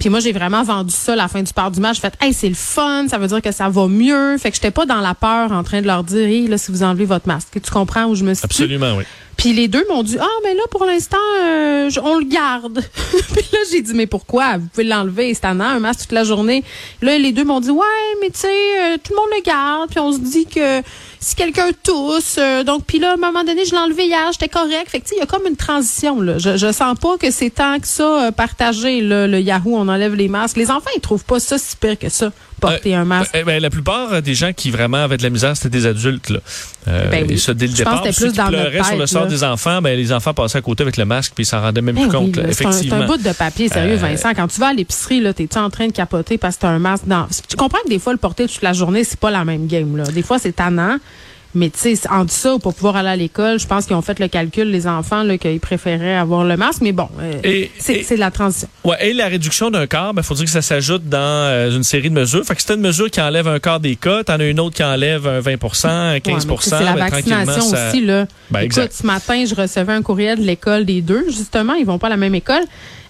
Puis 0.00 0.08
moi, 0.08 0.18
j'ai 0.18 0.32
vraiment 0.32 0.64
vendu 0.64 0.92
ça 0.92 1.12
à 1.12 1.16
la 1.16 1.28
fin 1.28 1.40
du 1.40 1.52
part 1.52 1.70
du 1.70 1.78
match. 1.78 1.96
J'ai 1.96 2.00
fait, 2.00 2.14
hey, 2.20 2.32
c'est 2.32 2.48
le 2.48 2.56
fun, 2.56 3.06
ça 3.06 3.16
veut 3.16 3.28
dire 3.28 3.42
que 3.42 3.52
ça 3.52 3.68
va 3.68 3.86
mieux. 3.86 4.36
Fait 4.38 4.50
que 4.50 4.56
j'étais 4.56 4.72
pas 4.72 4.86
dans 4.86 5.00
la 5.00 5.14
peur 5.14 5.52
en 5.52 5.62
train 5.62 5.82
de 5.82 5.86
leur 5.86 6.02
dire, 6.02 6.26
hey, 6.26 6.48
là, 6.48 6.58
si 6.58 6.72
vous 6.72 6.82
enlevez 6.82 7.04
votre 7.04 7.28
masque. 7.28 7.60
Tu 7.62 7.70
comprends 7.70 8.06
où 8.06 8.16
je 8.16 8.24
me 8.24 8.34
suis 8.34 8.44
Absolument, 8.44 8.96
oui. 8.96 9.04
Puis 9.36 9.52
les 9.52 9.68
deux 9.68 9.84
m'ont 9.88 10.02
dit 10.02 10.18
ah 10.20 10.38
mais 10.44 10.54
là 10.54 10.62
pour 10.70 10.84
l'instant 10.84 11.16
euh, 11.42 11.90
on 12.02 12.18
le 12.18 12.24
garde. 12.24 12.82
puis 13.32 13.44
là 13.52 13.58
j'ai 13.70 13.80
dit 13.80 13.94
mais 13.94 14.06
pourquoi? 14.06 14.58
Vous 14.58 14.66
pouvez 14.66 14.84
l'enlever 14.84 15.32
c'est 15.34 15.46
un 15.46 15.54
masque 15.54 16.00
toute 16.00 16.12
la 16.12 16.24
journée. 16.24 16.62
Là 17.00 17.16
les 17.18 17.32
deux 17.32 17.44
m'ont 17.44 17.60
dit 17.60 17.70
ouais 17.70 17.86
mais 18.20 18.30
tu 18.30 18.40
sais 18.40 18.48
euh, 18.48 18.96
tout 19.02 19.12
le 19.12 19.16
monde 19.16 19.30
le 19.36 19.42
garde 19.42 19.90
puis 19.90 19.98
on 19.98 20.12
se 20.12 20.18
dit 20.18 20.46
que 20.46 20.82
si 21.20 21.34
quelqu'un 21.34 21.70
tousse 21.82 22.36
euh, 22.38 22.64
donc 22.64 22.84
puis 22.86 22.98
là 22.98 23.12
à 23.12 23.14
un 23.14 23.16
moment 23.16 23.44
donné 23.44 23.64
je 23.64 23.70
l'ai 23.70 23.78
enlevé 23.78 24.06
hier 24.06 24.30
j'étais 24.32 24.48
correct. 24.48 24.88
Fait 24.88 25.00
que 25.00 25.06
il 25.12 25.18
y 25.18 25.22
a 25.22 25.26
comme 25.26 25.46
une 25.46 25.56
transition 25.56 26.20
là. 26.20 26.38
Je, 26.38 26.56
je 26.56 26.72
sens 26.72 26.98
pas 26.98 27.16
que 27.16 27.30
c'est 27.30 27.50
tant 27.50 27.78
que 27.78 27.88
ça 27.88 28.30
partagé 28.32 29.00
le 29.00 29.40
Yahoo 29.40 29.74
on 29.76 29.88
enlève 29.88 30.14
les 30.14 30.28
masques. 30.28 30.56
Les 30.56 30.70
enfants 30.70 30.90
ils 30.96 31.00
trouvent 31.00 31.24
pas 31.24 31.40
ça 31.40 31.56
si 31.56 31.76
pire 31.76 31.98
que 31.98 32.08
ça 32.08 32.30
porter 32.60 32.94
un 32.94 33.04
masque. 33.04 33.32
Ben, 33.32 33.44
ben, 33.44 33.60
la 33.60 33.70
plupart 33.70 34.22
des 34.22 34.34
gens 34.34 34.52
qui 34.52 34.70
vraiment 34.70 34.98
avaient 34.98 35.16
de 35.16 35.22
la 35.22 35.30
misère 35.30 35.56
c'était 35.56 35.70
des 35.70 35.86
adultes 35.86 36.30
là. 36.30 36.38
Ben 36.86 37.30
et 37.30 37.36
ça 37.36 37.54
dès 37.54 37.66
le 37.66 37.72
départ. 37.72 38.02
Pense 38.02 38.16
plus 38.16 38.32
dans 38.32 38.48
pleuraient 38.48 38.84
sur 38.84 38.96
le 38.96 39.06
sort 39.06 39.26
des 39.26 39.44
enfants, 39.44 39.82
ben, 39.82 39.96
les 39.96 40.12
enfants 40.12 40.34
passaient 40.34 40.58
à 40.58 40.62
côté 40.62 40.82
avec 40.82 40.96
le 40.96 41.04
masque 41.04 41.32
puis 41.34 41.44
ils 41.44 41.46
s'en 41.46 41.60
rendaient 41.60 41.82
même 41.82 41.94
plus 41.94 42.06
ben 42.06 42.12
compte. 42.12 42.38
effectivement. 42.38 42.72
C'est 42.72 42.92
un, 42.92 43.06
bout 43.06 43.16
de 43.16 43.32
papier, 43.32 43.68
sérieux, 43.68 43.94
euh, 43.94 43.96
Vincent. 43.96 44.30
Quand 44.34 44.48
tu 44.48 44.60
vas 44.60 44.68
à 44.68 44.72
l'épicerie, 44.72 45.20
là, 45.20 45.32
t'es-tu 45.32 45.58
en 45.58 45.70
train 45.70 45.86
de 45.86 45.92
capoter 45.92 46.38
parce 46.38 46.56
que 46.56 46.62
t'as 46.62 46.68
un 46.68 46.78
masque 46.78 47.06
dans. 47.06 47.26
Tu 47.48 47.56
comprends 47.56 47.80
que 47.84 47.88
des 47.88 47.98
fois, 47.98 48.12
le 48.12 48.18
porter 48.18 48.46
toute 48.46 48.62
la 48.62 48.72
journée, 48.72 49.04
c'est 49.04 49.18
pas 49.18 49.30
la 49.30 49.44
même 49.44 49.66
game, 49.66 49.96
là. 49.96 50.04
Des 50.04 50.22
fois, 50.22 50.38
c'est 50.38 50.52
tannant. 50.52 50.98
Mais 51.54 51.68
tu 51.70 51.96
sais, 51.96 52.08
en 52.08 52.26
ça, 52.28 52.56
pour 52.62 52.74
pouvoir 52.74 52.96
aller 52.96 53.08
à 53.08 53.16
l'école, 53.16 53.58
je 53.58 53.66
pense 53.66 53.86
qu'ils 53.86 53.96
ont 53.96 54.02
fait 54.02 54.20
le 54.20 54.28
calcul, 54.28 54.70
les 54.70 54.86
enfants, 54.86 55.26
qu'ils 55.36 55.58
préféraient 55.58 56.16
avoir 56.16 56.44
le 56.44 56.56
masque. 56.56 56.80
Mais 56.82 56.92
bon, 56.92 57.08
euh, 57.20 57.66
c'est 57.78 58.16
la 58.16 58.30
transition. 58.30 58.68
Ouais, 58.84 59.08
et 59.08 59.12
la 59.12 59.26
réduction 59.26 59.70
d'un 59.70 59.86
quart, 59.86 60.10
il 60.12 60.16
ben, 60.16 60.22
faut 60.22 60.34
dire 60.34 60.44
que 60.44 60.50
ça 60.50 60.62
s'ajoute 60.62 61.08
dans 61.08 61.18
euh, 61.18 61.76
une 61.76 61.82
série 61.82 62.08
de 62.08 62.14
mesures. 62.14 62.44
Fait 62.44 62.54
que 62.54 62.62
c'est 62.62 62.74
une 62.74 62.80
mesure 62.80 63.10
qui 63.10 63.20
enlève 63.20 63.48
un 63.48 63.58
quart 63.58 63.80
des 63.80 63.96
cas. 63.96 64.22
T'en 64.22 64.38
as 64.38 64.44
une 64.44 64.60
autre 64.60 64.76
qui 64.76 64.84
enlève 64.84 65.26
un 65.26 65.40
20 65.40 65.56
15% 65.56 66.58
C'est 66.60 66.84
la 66.84 66.94
vaccination 66.94 67.66
aussi. 67.66 68.00
Là. 68.04 68.26
Ben, 68.50 68.60
Écoute, 68.60 68.92
ce 68.92 69.04
matin, 69.04 69.44
je 69.44 69.54
recevais 69.54 69.92
un 69.92 70.02
courriel 70.02 70.38
de 70.38 70.44
l'école 70.44 70.84
des 70.84 71.00
deux. 71.00 71.24
Justement, 71.28 71.74
ils 71.74 71.86
vont 71.86 71.98
pas 71.98 72.06
à 72.06 72.10
la 72.10 72.16
même 72.16 72.34
école. 72.34 72.62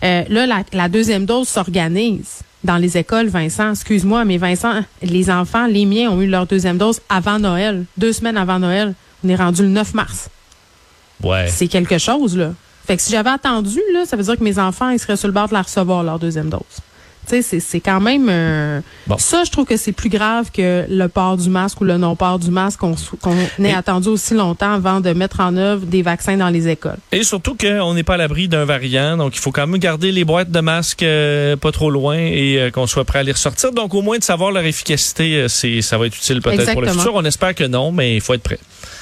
Euh, 0.03 0.23
là, 0.29 0.47
la, 0.47 0.63
la 0.73 0.89
deuxième 0.89 1.27
dose 1.27 1.49
s'organise 1.49 2.41
dans 2.65 2.77
les 2.77 2.99
écoles, 2.99 3.29
Vincent. 3.29 3.71
Excuse-moi, 3.71 4.25
mais 4.25 4.37
Vincent, 4.37 4.83
les 5.03 5.31
enfants, 5.31 5.67
les 5.67 5.87
miens 5.87 6.11
ont 6.11 6.21
eu 6.21 6.27
leur 6.27 6.47
deuxième 6.47 6.79
dose 6.79 7.01
avant 7.09 7.39
Noël, 7.39 7.85
deux 7.97 8.13
semaines 8.13 8.37
avant 8.37 8.59
Noël. 8.59 8.95
On 9.25 9.29
est 9.29 9.37
rendu 9.37 9.63
le 9.63 9.69
9 9.69 9.95
mars. 9.95 10.29
Ouais. 11.23 11.49
C'est 11.49 11.69
quelque 11.69 11.99
chose, 11.99 12.37
là. 12.37 12.53
Fait 12.87 12.97
que 12.97 13.03
si 13.03 13.13
j'avais 13.13 13.31
attendu, 13.31 13.79
là, 13.93 14.05
ça 14.05 14.17
veut 14.17 14.23
dire 14.23 14.37
que 14.37 14.45
mes 14.45 14.59
enfants, 14.59 14.91
ils 14.91 14.99
seraient 14.99 15.17
sur 15.17 15.29
le 15.29 15.35
bord 15.35 15.49
de 15.49 15.55
la 15.55 15.63
recevoir, 15.63 16.03
leur 16.03 16.19
deuxième 16.19 16.49
dose 16.49 16.61
c'est 17.27 17.81
quand 17.81 18.01
même. 18.01 18.29
Euh, 18.29 18.81
ça, 19.19 19.45
je 19.45 19.51
trouve 19.51 19.65
que 19.65 19.77
c'est 19.77 19.93
plus 19.93 20.09
grave 20.09 20.51
que 20.53 20.85
le 20.89 21.07
port 21.09 21.37
du 21.37 21.49
masque 21.49 21.81
ou 21.81 21.85
le 21.85 21.97
non-port 21.97 22.39
du 22.39 22.51
masque 22.51 22.81
qu'on 22.81 23.37
ait 23.65 23.73
attendu 23.73 24.09
aussi 24.09 24.35
longtemps 24.35 24.73
avant 24.73 25.01
de 25.01 25.13
mettre 25.13 25.41
en 25.41 25.57
œuvre 25.57 25.87
des 25.87 26.03
vaccins 26.03 26.37
dans 26.37 26.49
les 26.49 26.69
écoles. 26.69 26.99
Et 27.13 27.23
surtout 27.23 27.57
qu'on 27.57 27.95
n'est 27.95 28.03
pas 28.03 28.15
à 28.15 28.19
l'abri 28.19 28.49
d'un 28.49 28.65
variant, 28.65 29.17
donc 29.17 29.37
il 29.37 29.41
faut 29.41 29.53
quand 29.53 29.67
même 29.67 29.79
garder 29.79 30.13
les 30.13 30.25
boîtes 30.25 30.51
de 30.51 30.61
masques 30.61 31.03
euh, 31.03 31.57
pas 31.57 31.73
trop 31.73 31.91
loin 31.91 32.19
et 32.19 32.59
euh, 32.59 32.71
qu'on 32.71 32.87
soit 32.87 33.05
prêt 33.05 33.21
à 33.21 33.23
les 33.23 33.33
ressortir. 33.33 33.73
Donc 33.73 33.95
au 33.95 34.03
moins 34.03 34.19
de 34.19 34.25
savoir 34.25 34.51
leur 34.51 34.65
efficacité, 34.65 35.47
c'est 35.49 35.83
ça 35.83 35.99
va 35.99 36.07
être 36.07 36.17
utile 36.17 36.41
peut-être 36.41 36.73
pour 36.73 36.83
le 36.83 36.89
futur. 36.89 37.13
On 37.15 37.25
espère 37.25 37.55
que 37.55 37.65
non, 37.65 37.93
mais 37.93 38.15
il 38.17 38.21
faut 38.21 38.35
être 38.35 38.43
prêt. 38.43 38.59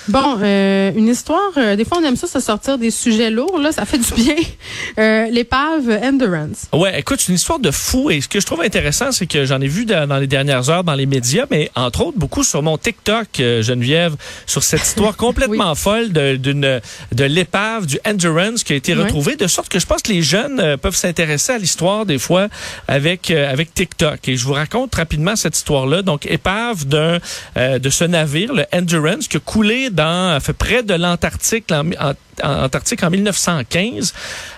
Bon, 0.08 0.38
euh, 0.42 0.90
une 0.96 1.08
histoire, 1.08 1.52
euh, 1.58 1.76
des 1.76 1.84
fois 1.84 1.98
on 2.00 2.04
aime 2.04 2.16
ça 2.16 2.26
se 2.26 2.40
sortir 2.40 2.78
des 2.78 2.90
sujets 2.90 3.30
lourds, 3.30 3.58
là, 3.58 3.72
ça 3.72 3.84
fait 3.84 3.98
du 3.98 4.10
bien. 4.14 4.36
Euh, 4.98 5.26
L'épave 5.30 5.88
Endurance. 6.02 6.66
Ouais, 6.72 6.98
écoute, 6.98 7.20
c'est 7.20 7.28
une 7.28 7.34
histoire 7.34 7.58
de 7.58 7.70
fou 7.70 8.10
et 8.10 8.20
ce 8.22 8.28
que 8.28 8.40
je 8.40 8.46
trouve 8.46 8.62
intéressant, 8.62 9.12
c'est 9.12 9.26
que 9.26 9.44
j'en 9.44 9.60
ai 9.60 9.68
vu 9.68 9.84
dans, 9.84 10.18
les 10.18 10.26
dernières 10.26 10.70
heures 10.70 10.82
dans 10.82 10.94
les 10.94 11.04
médias, 11.04 11.44
mais 11.50 11.70
entre 11.76 12.06
autres 12.06 12.18
beaucoup 12.18 12.42
sur 12.42 12.62
mon 12.62 12.78
TikTok, 12.78 13.28
euh, 13.40 13.62
Geneviève, 13.62 14.16
sur 14.46 14.62
cette 14.62 14.82
histoire 14.82 15.16
complètement 15.18 15.74
folle 15.74 16.10
de, 16.12 16.36
d'une 16.36 16.80
de 17.12 17.24
l'épave 17.24 17.86
du 17.86 17.98
Endurance 18.06 18.64
qui 18.64 18.72
a 18.72 18.76
été 18.76 18.94
retrouvée, 18.94 19.36
de 19.36 19.46
sorte 19.46 19.68
que 19.68 19.78
je 19.78 19.86
pense 19.86 20.00
que 20.00 20.12
les 20.12 20.22
jeunes 20.22 20.76
peuvent 20.78 20.96
s'intéresser 20.96 21.52
à 21.52 21.58
l'histoire 21.58 22.06
des 22.06 22.18
fois 22.18 22.48
avec 22.86 23.30
avec 23.30 23.74
TikTok. 23.74 24.26
Et 24.26 24.36
je 24.36 24.44
vous 24.44 24.54
raconte 24.54 24.94
rapidement 24.94 25.36
cette 25.36 25.56
histoire-là. 25.56 26.02
Donc, 26.02 26.26
épave 26.26 26.86
d'un 26.86 27.18
de 27.56 27.90
ce 27.90 28.04
navire, 28.04 28.54
le 28.54 28.64
Endurance, 28.72 29.28
qui 29.28 29.36
a 29.36 29.40
coulé 29.40 29.90
dans, 29.98 30.38
fait 30.40 30.52
près 30.52 30.82
de 30.82 30.94
l'Antarctique 30.94 31.72
Antarctique 32.42 33.02
en 33.02 33.10
1915, 33.10 34.14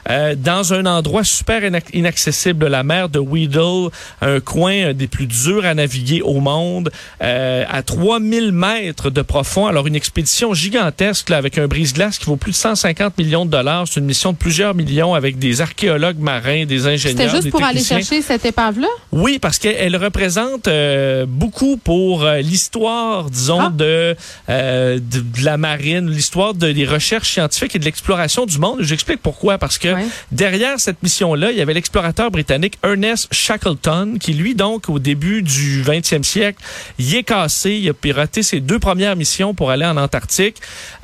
euh, 0.09 0.35
dans 0.37 0.73
un 0.75 0.87
endroit 0.87 1.25
super 1.25 1.63
inaccessible, 1.93 2.67
la 2.67 2.83
mer 2.83 3.09
de 3.09 3.19
Weddell, 3.19 3.89
un 4.21 4.41
coin 4.41 4.93
des 4.93 5.07
plus 5.07 5.27
durs 5.27 5.65
à 5.65 5.75
naviguer 5.75 6.23
au 6.23 6.41
monde, 6.41 6.91
euh, 7.23 7.65
à 7.69 7.83
3000 7.83 8.53
mètres 8.53 9.11
de 9.11 9.23
profond. 9.23 9.67
Alors, 9.67 9.87
une 9.87 9.95
expédition 9.95 10.55
gigantesque 10.55 11.29
là, 11.29 11.37
avec 11.37 11.59
un 11.59 11.67
brise-glace 11.67 12.19
qui 12.19 12.27
vaut 12.27 12.37
plus 12.37 12.53
de 12.53 12.57
150 12.57 13.19
millions 13.19 13.45
de 13.45 13.51
dollars. 13.51 13.87
C'est 13.89 14.01
une 14.01 14.07
mission 14.07 14.33
de 14.33 14.37
plusieurs 14.37 14.75
millions 14.75 15.15
avec 15.15 15.39
des 15.39 15.61
archéologues 15.61 16.19
marins, 16.19 16.67
des 16.67 16.87
ingénieurs, 16.87 17.19
C'était 17.19 17.29
juste 17.29 17.51
pour 17.51 17.63
aller 17.63 17.83
chercher 17.83 18.23
cette 18.23 18.45
épave-là? 18.45 18.89
Oui, 19.13 19.39
parce 19.39 19.59
qu'elle 19.59 19.97
représente 19.97 20.69
euh, 20.69 21.27
beaucoup 21.27 21.77
pour 21.77 22.25
euh, 22.25 22.39
l'histoire, 22.39 23.31
disons, 23.31 23.61
ah. 23.61 23.73
de, 23.75 24.17
de, 24.49 24.99
de, 24.99 25.45
la 25.45 25.57
marine, 25.57 26.11
l'histoire 26.11 26.55
de, 26.55 26.73
des 26.73 26.87
recherches 26.87 27.33
scientifiques 27.33 27.70
et 27.77 27.79
de 27.79 27.85
l'exploration 27.85 28.47
du 28.47 28.59
monde. 28.59 28.79
J'explique 28.81 29.21
pourquoi. 29.23 29.59
Parce 29.59 29.79
que 29.79 29.89
derrière 30.33 30.79
cette 30.79 31.03
mission-là, 31.03 31.51
il 31.51 31.59
y 31.59 31.61
avait 31.61 31.75
l'explorateur 31.75 32.31
britannique 32.31 32.79
Ernest 32.85 33.29
Shackleton, 33.33 34.17
qui 34.19 34.33
lui, 34.33 34.55
donc, 34.55 34.89
au 34.89 34.99
début 34.99 35.43
du 35.43 35.83
20e 35.83 36.23
siècle, 36.23 36.63
y 36.99 37.17
est 37.17 37.23
cassé. 37.23 37.73
Il 37.73 37.89
a 37.89 37.95
piraté 37.95 38.43
ses 38.43 38.61
deux 38.61 38.79
premières 38.79 39.17
missions 39.17 39.55
pour 39.55 39.71
aller 39.71 39.87
en 39.87 39.97
Antarctique. 39.97 40.57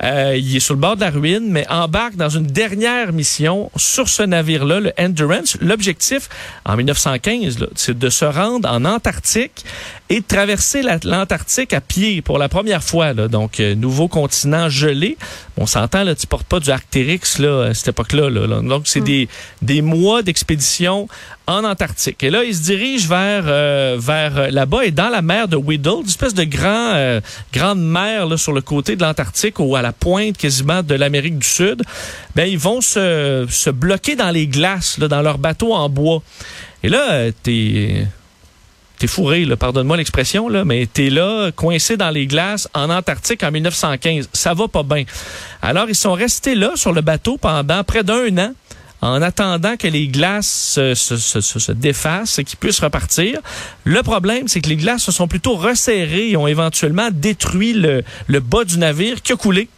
Euh, 0.03 0.35
il 0.37 0.55
est 0.55 0.59
sur 0.59 0.73
le 0.73 0.79
bord 0.79 0.95
de 0.95 1.01
la 1.01 1.09
ruine, 1.09 1.47
mais 1.49 1.65
embarque 1.69 2.15
dans 2.15 2.29
une 2.29 2.47
dernière 2.47 3.13
mission 3.13 3.71
sur 3.75 4.09
ce 4.09 4.23
navire-là, 4.23 4.79
le 4.79 4.93
Endurance. 4.97 5.57
L'objectif, 5.61 6.29
en 6.65 6.75
1915, 6.75 7.67
c'est 7.75 7.97
de 7.97 8.09
se 8.09 8.25
rendre 8.25 8.69
en 8.69 8.85
Antarctique 8.85 9.63
et 10.09 10.21
de 10.21 10.25
traverser 10.25 10.81
l'Antarctique 11.03 11.73
à 11.73 11.81
pied 11.81 12.21
pour 12.21 12.37
la 12.37 12.49
première 12.49 12.83
fois. 12.83 13.13
Là. 13.13 13.27
Donc, 13.27 13.59
euh, 13.59 13.75
nouveau 13.75 14.07
continent 14.07 14.69
gelé. 14.69 15.17
On 15.57 15.65
s'entend, 15.65 16.03
là, 16.03 16.15
tu 16.15 16.27
portes 16.27 16.47
pas 16.47 16.56
du 16.59 16.69
Arctérix 16.69 17.39
là, 17.39 17.67
à 17.69 17.73
cette 17.73 17.89
époque-là. 17.89 18.29
Là, 18.29 18.61
Donc, 18.61 18.83
c'est 18.85 19.01
hmm. 19.01 19.05
des, 19.05 19.27
des 19.61 19.81
mois 19.81 20.21
d'expédition 20.21 21.07
en 21.47 21.63
Antarctique. 21.63 22.23
Et 22.23 22.29
là, 22.29 22.43
il 22.43 22.53
se 22.53 22.63
dirige 22.63 23.07
vers 23.07 23.43
euh, 23.47 23.97
vers 23.99 24.37
euh, 24.37 24.49
là-bas 24.49 24.85
et 24.85 24.91
dans 24.91 25.09
la 25.09 25.21
mer 25.21 25.47
de 25.47 25.55
Weddell, 25.55 26.01
une 26.01 26.07
espèce 26.07 26.33
de 26.33 26.43
grand 26.43 27.19
grande 27.53 27.81
mer 27.81 28.25
là, 28.25 28.37
sur 28.37 28.53
le 28.53 28.61
côté 28.61 28.95
de 28.95 29.01
l'Antarctique 29.01 29.59
ou 29.59 29.75
à 29.75 29.81
la 29.81 29.93
pointe 29.93 30.37
quasiment 30.37 30.83
de 30.83 30.95
l'Amérique 30.95 31.39
du 31.39 31.47
Sud. 31.47 31.83
Ben 32.35 32.45
ils 32.45 32.57
vont 32.57 32.81
se, 32.81 33.45
se 33.49 33.69
bloquer 33.69 34.15
dans 34.15 34.31
les 34.31 34.47
glaces, 34.47 34.97
là, 34.97 35.07
dans 35.07 35.21
leur 35.21 35.37
bateau 35.37 35.73
en 35.73 35.89
bois. 35.89 36.21
Et 36.83 36.89
là, 36.89 37.31
t'es 37.43 38.07
t'es 38.97 39.07
fourré, 39.07 39.45
pardonne-moi 39.57 39.97
l'expression, 39.97 40.49
là, 40.49 40.65
mais 40.65 40.87
t'es 40.91 41.09
là, 41.09 41.51
coincé 41.51 41.97
dans 41.97 42.09
les 42.09 42.27
glaces 42.27 42.67
en 42.73 42.89
Antarctique 42.89 43.43
en 43.43 43.51
1915. 43.51 44.29
Ça 44.33 44.53
va 44.53 44.67
pas 44.67 44.83
bien. 44.83 45.03
Alors, 45.61 45.85
ils 45.87 45.95
sont 45.95 46.13
restés 46.13 46.55
là 46.55 46.71
sur 46.75 46.93
le 46.93 47.01
bateau 47.01 47.37
pendant 47.37 47.83
près 47.83 48.03
d'un 48.03 48.37
an 48.37 48.53
en 49.01 49.21
attendant 49.21 49.77
que 49.77 49.87
les 49.87 50.07
glaces 50.07 50.73
se, 50.73 50.95
se, 50.95 51.17
se, 51.17 51.41
se 51.41 51.71
défassent 51.71 52.39
et 52.39 52.43
qu'ils 52.43 52.57
puissent 52.57 52.79
repartir. 52.79 53.39
Le 53.83 54.01
problème, 54.01 54.47
c'est 54.47 54.59
que 54.61 54.69
les 54.69 54.75
glaces 54.75 55.03
se 55.03 55.11
sont 55.11 55.27
plutôt 55.27 55.55
resserrées 55.55 56.31
et 56.31 56.37
ont 56.37 56.47
éventuellement 56.47 57.09
détruit 57.11 57.73
le, 57.73 58.03
le 58.25 58.39
bas 58.39 58.63
du 58.63 58.79
navire 58.79 59.21
qui 59.21 59.33
a 59.33 59.35
coulé. 59.35 59.69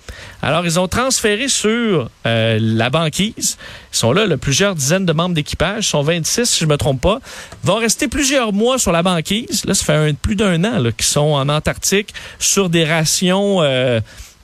Alors, 0.42 0.66
ils 0.66 0.80
ont 0.80 0.88
transféré 0.88 1.50
sur 1.50 2.10
euh, 2.26 2.58
la 2.62 2.90
banquise. 2.90 3.58
Ils 3.94 3.98
sont 3.98 4.14
là, 4.14 4.26
plusieurs 4.38 4.76
dizaines 4.76 5.06
de 5.06 5.14
membres 5.14 5.36
d'équipage, 5.36 5.90
sont 5.90 6.02
26 6.02 6.46
si 6.46 6.60
je 6.60 6.66
me 6.66 6.78
trompe 6.78 7.02
pas, 7.02 7.20
vont 7.64 7.76
rester 7.76 8.08
plusieurs 8.08 8.54
mois 8.54 8.80
sur 8.80 8.92
la 8.92 9.04
banquise. 9.04 9.66
Là, 9.66 9.74
ça 9.74 9.86
fait 9.86 9.94
un, 9.94 10.14
plus 10.14 10.36
d'un 10.36 10.64
an 10.64 10.82
qu'ils 10.96 11.06
sont 11.06 11.20
en 11.20 11.50
Antarctique 11.50 12.14
sur 12.40 12.70
des 12.70 12.86
rations... 12.86 13.62
Euh, 13.62 14.00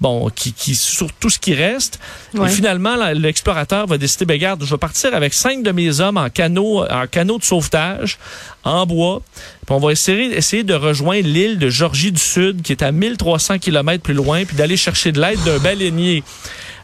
bon, 0.05 0.29
qui, 0.29 0.53
qui 0.53 0.75
sur 0.75 1.11
tout 1.13 1.31
ce 1.31 1.39
qui 1.39 1.55
reste. 1.55 1.99
Et 2.35 2.47
finalement, 2.47 2.95
l'explorateur 3.13 3.87
va 3.87 3.97
décider, 3.97 4.25
ben 4.25 4.37
garde, 4.37 4.63
je 4.63 4.69
vais 4.69 4.77
partir 4.77 5.15
avec 5.15 5.33
cinq 5.33 5.63
de 5.63 5.71
mes 5.71 5.99
hommes 5.99 6.17
en 6.17 6.29
canot, 6.29 6.83
en 6.83 7.07
canot 7.07 7.39
de 7.39 7.43
sauvetage, 7.43 8.19
en 8.63 8.85
bois. 8.85 9.23
Puis 9.65 9.75
on 9.75 9.79
va 9.79 9.91
essayer, 9.91 10.37
essayer 10.37 10.63
de 10.63 10.75
rejoindre 10.75 11.27
l'île 11.27 11.57
de 11.57 11.69
Georgie 11.69 12.11
du 12.11 12.21
Sud, 12.21 12.61
qui 12.61 12.71
est 12.71 12.83
à 12.83 12.91
1300 12.91 13.57
km 13.57 14.03
plus 14.03 14.13
loin, 14.13 14.45
puis 14.45 14.55
d'aller 14.55 14.77
chercher 14.77 15.11
de 15.11 15.19
l'aide 15.19 15.41
d'un 15.43 15.57
baleinier. 15.57 16.23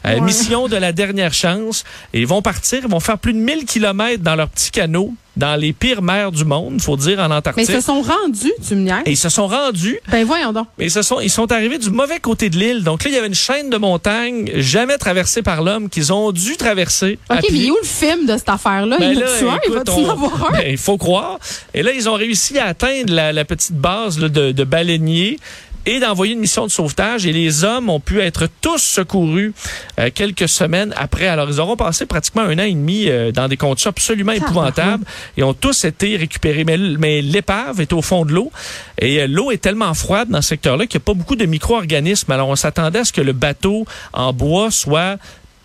Euh, 0.04 0.20
mission 0.20 0.66
de 0.66 0.74
la 0.74 0.90
dernière 0.90 1.32
chance. 1.32 1.84
Et 2.12 2.22
ils 2.22 2.26
vont 2.26 2.42
partir, 2.42 2.80
ils 2.82 2.90
vont 2.90 2.98
faire 2.98 3.18
plus 3.18 3.34
de 3.34 3.38
1000 3.38 3.66
kilomètres 3.66 4.24
dans 4.24 4.34
leur 4.34 4.48
petit 4.48 4.72
canot 4.72 5.14
dans 5.36 5.56
les 5.56 5.72
pires 5.72 6.02
mers 6.02 6.30
du 6.30 6.44
monde, 6.44 6.80
faut 6.80 6.96
dire, 6.96 7.18
en 7.18 7.30
Antarctique. 7.30 7.68
Mais 7.68 7.74
ils 7.74 7.80
se 7.80 7.86
sont 7.86 8.02
rendus, 8.02 8.52
tu 8.66 8.74
me 8.74 8.82
niaises? 8.82 9.02
Et 9.06 9.12
ils 9.12 9.16
se 9.16 9.28
sont 9.28 9.46
rendus. 9.46 9.98
Ben 10.10 10.24
voyons 10.24 10.52
donc. 10.52 10.66
Mais 10.78 10.86
ils, 10.86 10.90
se 10.90 11.02
sont, 11.02 11.20
ils 11.20 11.30
sont 11.30 11.50
arrivés 11.52 11.78
du 11.78 11.90
mauvais 11.90 12.20
côté 12.20 12.50
de 12.50 12.58
l'île. 12.58 12.84
Donc 12.84 13.04
là, 13.04 13.10
il 13.10 13.14
y 13.14 13.16
avait 13.16 13.28
une 13.28 13.34
chaîne 13.34 13.70
de 13.70 13.76
montagnes 13.76 14.50
jamais 14.56 14.98
traversée 14.98 15.42
par 15.42 15.62
l'homme 15.62 15.88
qu'ils 15.88 16.12
ont 16.12 16.32
dû 16.32 16.56
traverser. 16.56 17.18
OK, 17.30 17.44
mais 17.50 17.70
où 17.70 17.76
le 17.80 17.86
film 17.86 18.26
de 18.26 18.36
cette 18.36 18.48
affaire-là? 18.48 18.98
Ben 18.98 19.12
il 19.12 19.20
là, 19.20 19.26
tué, 19.38 19.46
il 19.68 19.72
va 19.72 19.82
on... 19.88 20.10
avoir 20.10 20.50
un? 20.50 20.52
Ben, 20.52 20.70
il 20.70 20.78
faut 20.78 20.98
croire. 20.98 21.38
Et 21.72 21.82
là, 21.82 21.92
ils 21.92 22.08
ont 22.08 22.14
réussi 22.14 22.58
à 22.58 22.66
atteindre 22.66 23.12
la, 23.12 23.44
petite 23.44 23.76
base 23.76 24.18
là, 24.18 24.28
de, 24.28 24.52
de 24.52 24.64
baleiniers 24.64 25.38
et 25.86 26.00
d'envoyer 26.00 26.34
une 26.34 26.40
mission 26.40 26.66
de 26.66 26.70
sauvetage. 26.70 27.26
Et 27.26 27.32
les 27.32 27.64
hommes 27.64 27.88
ont 27.90 28.00
pu 28.00 28.20
être 28.20 28.48
tous 28.60 28.78
secourus 28.78 29.52
euh, 29.98 30.10
quelques 30.14 30.48
semaines 30.48 30.94
après. 30.96 31.26
Alors, 31.26 31.48
ils 31.48 31.60
auront 31.60 31.76
passé 31.76 32.06
pratiquement 32.06 32.42
un 32.42 32.58
an 32.58 32.64
et 32.64 32.74
demi 32.74 33.08
euh, 33.08 33.32
dans 33.32 33.48
des 33.48 33.56
conditions 33.56 33.90
absolument 33.90 34.32
épouvantables 34.32 35.04
et 35.36 35.42
ont 35.42 35.54
tous 35.54 35.84
été 35.84 36.16
récupérés. 36.16 36.64
Mais, 36.64 36.78
mais 36.78 37.22
l'épave 37.22 37.80
est 37.80 37.92
au 37.92 38.02
fond 38.02 38.24
de 38.24 38.32
l'eau 38.32 38.52
et 38.98 39.20
euh, 39.20 39.26
l'eau 39.26 39.50
est 39.50 39.58
tellement 39.58 39.94
froide 39.94 40.28
dans 40.28 40.42
ce 40.42 40.48
secteur-là 40.48 40.86
qu'il 40.86 40.98
n'y 40.98 41.04
a 41.04 41.06
pas 41.06 41.14
beaucoup 41.14 41.36
de 41.36 41.46
micro-organismes. 41.46 42.30
Alors, 42.32 42.48
on 42.48 42.56
s'attendait 42.56 43.00
à 43.00 43.04
ce 43.04 43.12
que 43.12 43.20
le 43.20 43.32
bateau 43.32 43.86
en 44.12 44.32
bois 44.32 44.70
soit 44.70 45.16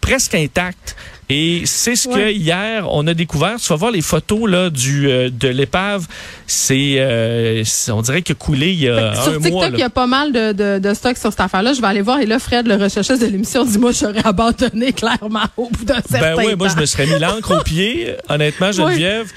presque 0.01 0.35
intact. 0.35 0.95
Et 1.29 1.63
c'est 1.65 1.97
ce 1.97 2.07
que 2.07 2.31
hier 2.31 2.87
on 2.89 3.05
a 3.07 3.13
découvert. 3.13 3.57
Tu 3.59 3.67
vas 3.67 3.75
voir 3.75 3.91
les 3.91 4.01
photos 4.01 4.49
là 4.49 4.69
du 4.69 5.09
euh, 5.09 5.29
de 5.29 5.49
l'épave. 5.49 6.07
C'est 6.45 6.95
euh, 6.97 7.63
on 7.89 8.01
dirait 8.01 8.23
a 8.27 8.33
coulé 8.33 8.71
il 8.71 8.79
y 8.79 8.89
a 8.89 9.13
sur 9.15 9.33
un 9.33 9.39
TikTok, 9.39 9.71
il 9.73 9.79
y 9.79 9.83
a 9.83 9.89
pas 9.89 10.07
mal 10.07 10.31
de, 10.31 10.53
de, 10.53 10.79
de 10.79 10.93
stock 10.93 11.17
sur 11.17 11.31
cette 11.31 11.41
affaire-là. 11.41 11.73
Je 11.73 11.81
vais 11.81 11.87
aller 11.87 12.01
voir. 12.01 12.21
Et 12.21 12.25
là, 12.25 12.39
Fred, 12.39 12.65
le 12.65 12.75
recherchiste 12.75 13.21
de 13.21 13.27
l'émission, 13.27 13.65
dit 13.65 13.77
moi, 13.77 13.91
j'aurais 13.91 14.25
abandonné 14.25 14.93
clairement 14.93 15.43
au 15.57 15.69
bout 15.69 15.83
d'un 15.83 15.95
certain 15.95 16.35
Ben 16.35 16.45
oui, 16.45 16.55
moi, 16.55 16.69
je 16.69 16.79
me 16.79 16.85
serais 16.85 17.05
mis 17.05 17.19
l'encre 17.19 17.59
au 17.59 17.63
pied. 17.63 18.15
Honnêtement, 18.29 18.71
Geneviève, 18.71 19.29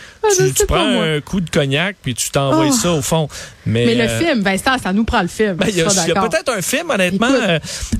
tu, 0.54 0.66
prends 0.66 1.00
un 1.02 1.20
coup 1.20 1.40
de 1.40 1.50
cognac 1.50 1.96
puis 2.00 2.14
tu 2.14 2.30
t'envoies 2.30 2.68
oh. 2.68 2.72
ça 2.72 2.92
au 2.92 3.02
fond. 3.02 3.28
Mais, 3.66 3.86
Mais 3.86 3.94
le 3.94 4.04
euh, 4.04 4.18
film, 4.18 4.42
Vincent, 4.42 4.78
ça 4.82 4.92
nous 4.92 5.04
prend 5.04 5.22
le 5.22 5.28
film. 5.28 5.54
Ben, 5.54 5.66
il 5.68 5.76
y 5.76 5.82
a, 5.82 5.86
peut-être 5.86 6.52
un 6.56 6.62
film, 6.62 6.90
honnêtement. 6.90 7.28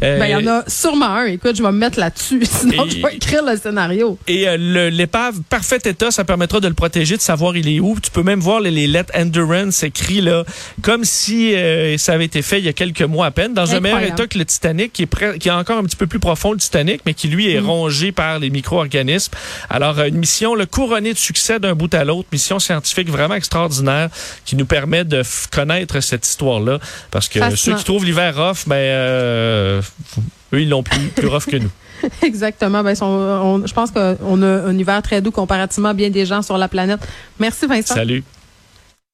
ben, 0.01 0.25
il 0.25 0.31
y 0.31 0.35
en 0.37 0.47
a 0.47 0.65
sûrement 0.69 1.07
un. 1.17 1.27
Écoute, 1.27 1.57
je 1.57 1.63
vais 1.63 1.73
me 1.73 1.79
mettre 1.79 1.99
là-dessus. 1.99 2.43
Sinon, 2.45 2.87
je 2.89 3.03
vais 3.03 3.17
écrire 3.17 3.45
le 3.45 3.57
scénario. 3.57 3.80
Et 4.27 4.49
euh, 4.49 4.91
l'épave, 4.91 5.41
parfait 5.49 5.79
état, 5.85 6.11
ça 6.11 6.25
permettra 6.25 6.61
de 6.61 6.69
le 6.69 6.75
protéger, 6.75 7.17
de 7.17 7.23
savoir 7.23 7.57
il 7.57 7.69
est 7.69 7.81
où. 7.81 7.99
Tu 8.03 8.11
peux 8.11 8.23
même 8.23 8.41
voir 8.41 8.61
les, 8.61 8.87
lettres 8.87 9.13
Endurance 9.17 9.83
écrites 9.83 10.25
là, 10.25 10.45
comme 10.83 11.05
si 11.05 11.55
euh, 11.55 11.97
ça 11.99 12.13
avait 12.13 12.25
été 12.25 12.43
fait 12.43 12.59
il 12.59 12.65
y 12.65 12.69
a 12.69 12.73
quelques 12.73 13.03
mois 13.03 13.27
à 13.27 13.31
peine, 13.31 13.55
dans 13.55 13.75
un 13.75 13.81
meilleur 13.81 14.03
état 14.03 14.27
que 14.27 14.39
le 14.39 14.45
Titanic, 14.45 14.93
qui 14.93 15.03
est, 15.03 15.39
qui 15.39 15.49
est 15.49 15.53
encore 15.53 15.79
un 15.79 15.85
petit 15.85 15.97
peu 15.97 16.07
plus 16.07 16.19
profond, 16.19 16.53
le 16.53 16.59
Titanic, 16.59 17.03
mais 17.07 17.15
qui 17.15 17.29
lui 17.29 17.51
est 17.51 17.61
mm. 17.61 17.67
rongé 17.67 18.13
par 18.13 18.39
les 18.39 18.51
micro-organismes. 18.51 19.33
Alors, 19.69 19.99
euh, 19.99 20.07
une 20.07 20.19
mission 20.19 20.55
le 20.55 20.67
couronnée 20.67 21.13
de 21.13 21.19
succès 21.19 21.59
d'un 21.61 21.75
bout 21.75 21.93
à 21.95 22.05
l'autre, 22.05 22.29
mission 22.33 22.59
scientifique 22.59 23.09
vraiment 23.09 23.35
extraordinaire 23.35 24.11
qui 24.45 24.57
nous 24.57 24.67
permet 24.67 25.05
de 25.05 25.23
connaître 25.51 26.01
cette 26.01 26.27
histoire-là. 26.27 26.79
Parce 27.11 27.29
que 27.29 27.57
ceux 27.57 27.75
qui 27.75 27.85
trouvent 27.85 28.05
l'hiver 28.05 28.37
rough, 28.37 28.67
ben, 28.67 29.81
eux, 30.53 30.61
ils 30.61 30.69
l'ont 30.69 30.83
plus, 30.83 31.09
plus 31.09 31.29
rough 31.29 31.47
que 31.47 31.57
nous. 31.57 31.71
Exactement. 32.23 32.83
Ben, 32.83 32.95
je 32.95 33.73
pense 33.73 33.91
qu'on 33.91 34.43
a 34.43 34.47
un 34.47 34.77
hiver 34.77 35.03
très 35.03 35.21
doux 35.21 35.31
comparativement 35.31 35.91
à 35.91 35.95
bien 35.95 36.11
des 36.11 36.27
gens 36.27 36.43
sur 36.43 36.59
la 36.59 36.69
planète. 36.69 37.01
Merci 37.39 37.67
Vincent. 37.67 37.95
Salut. 37.95 38.25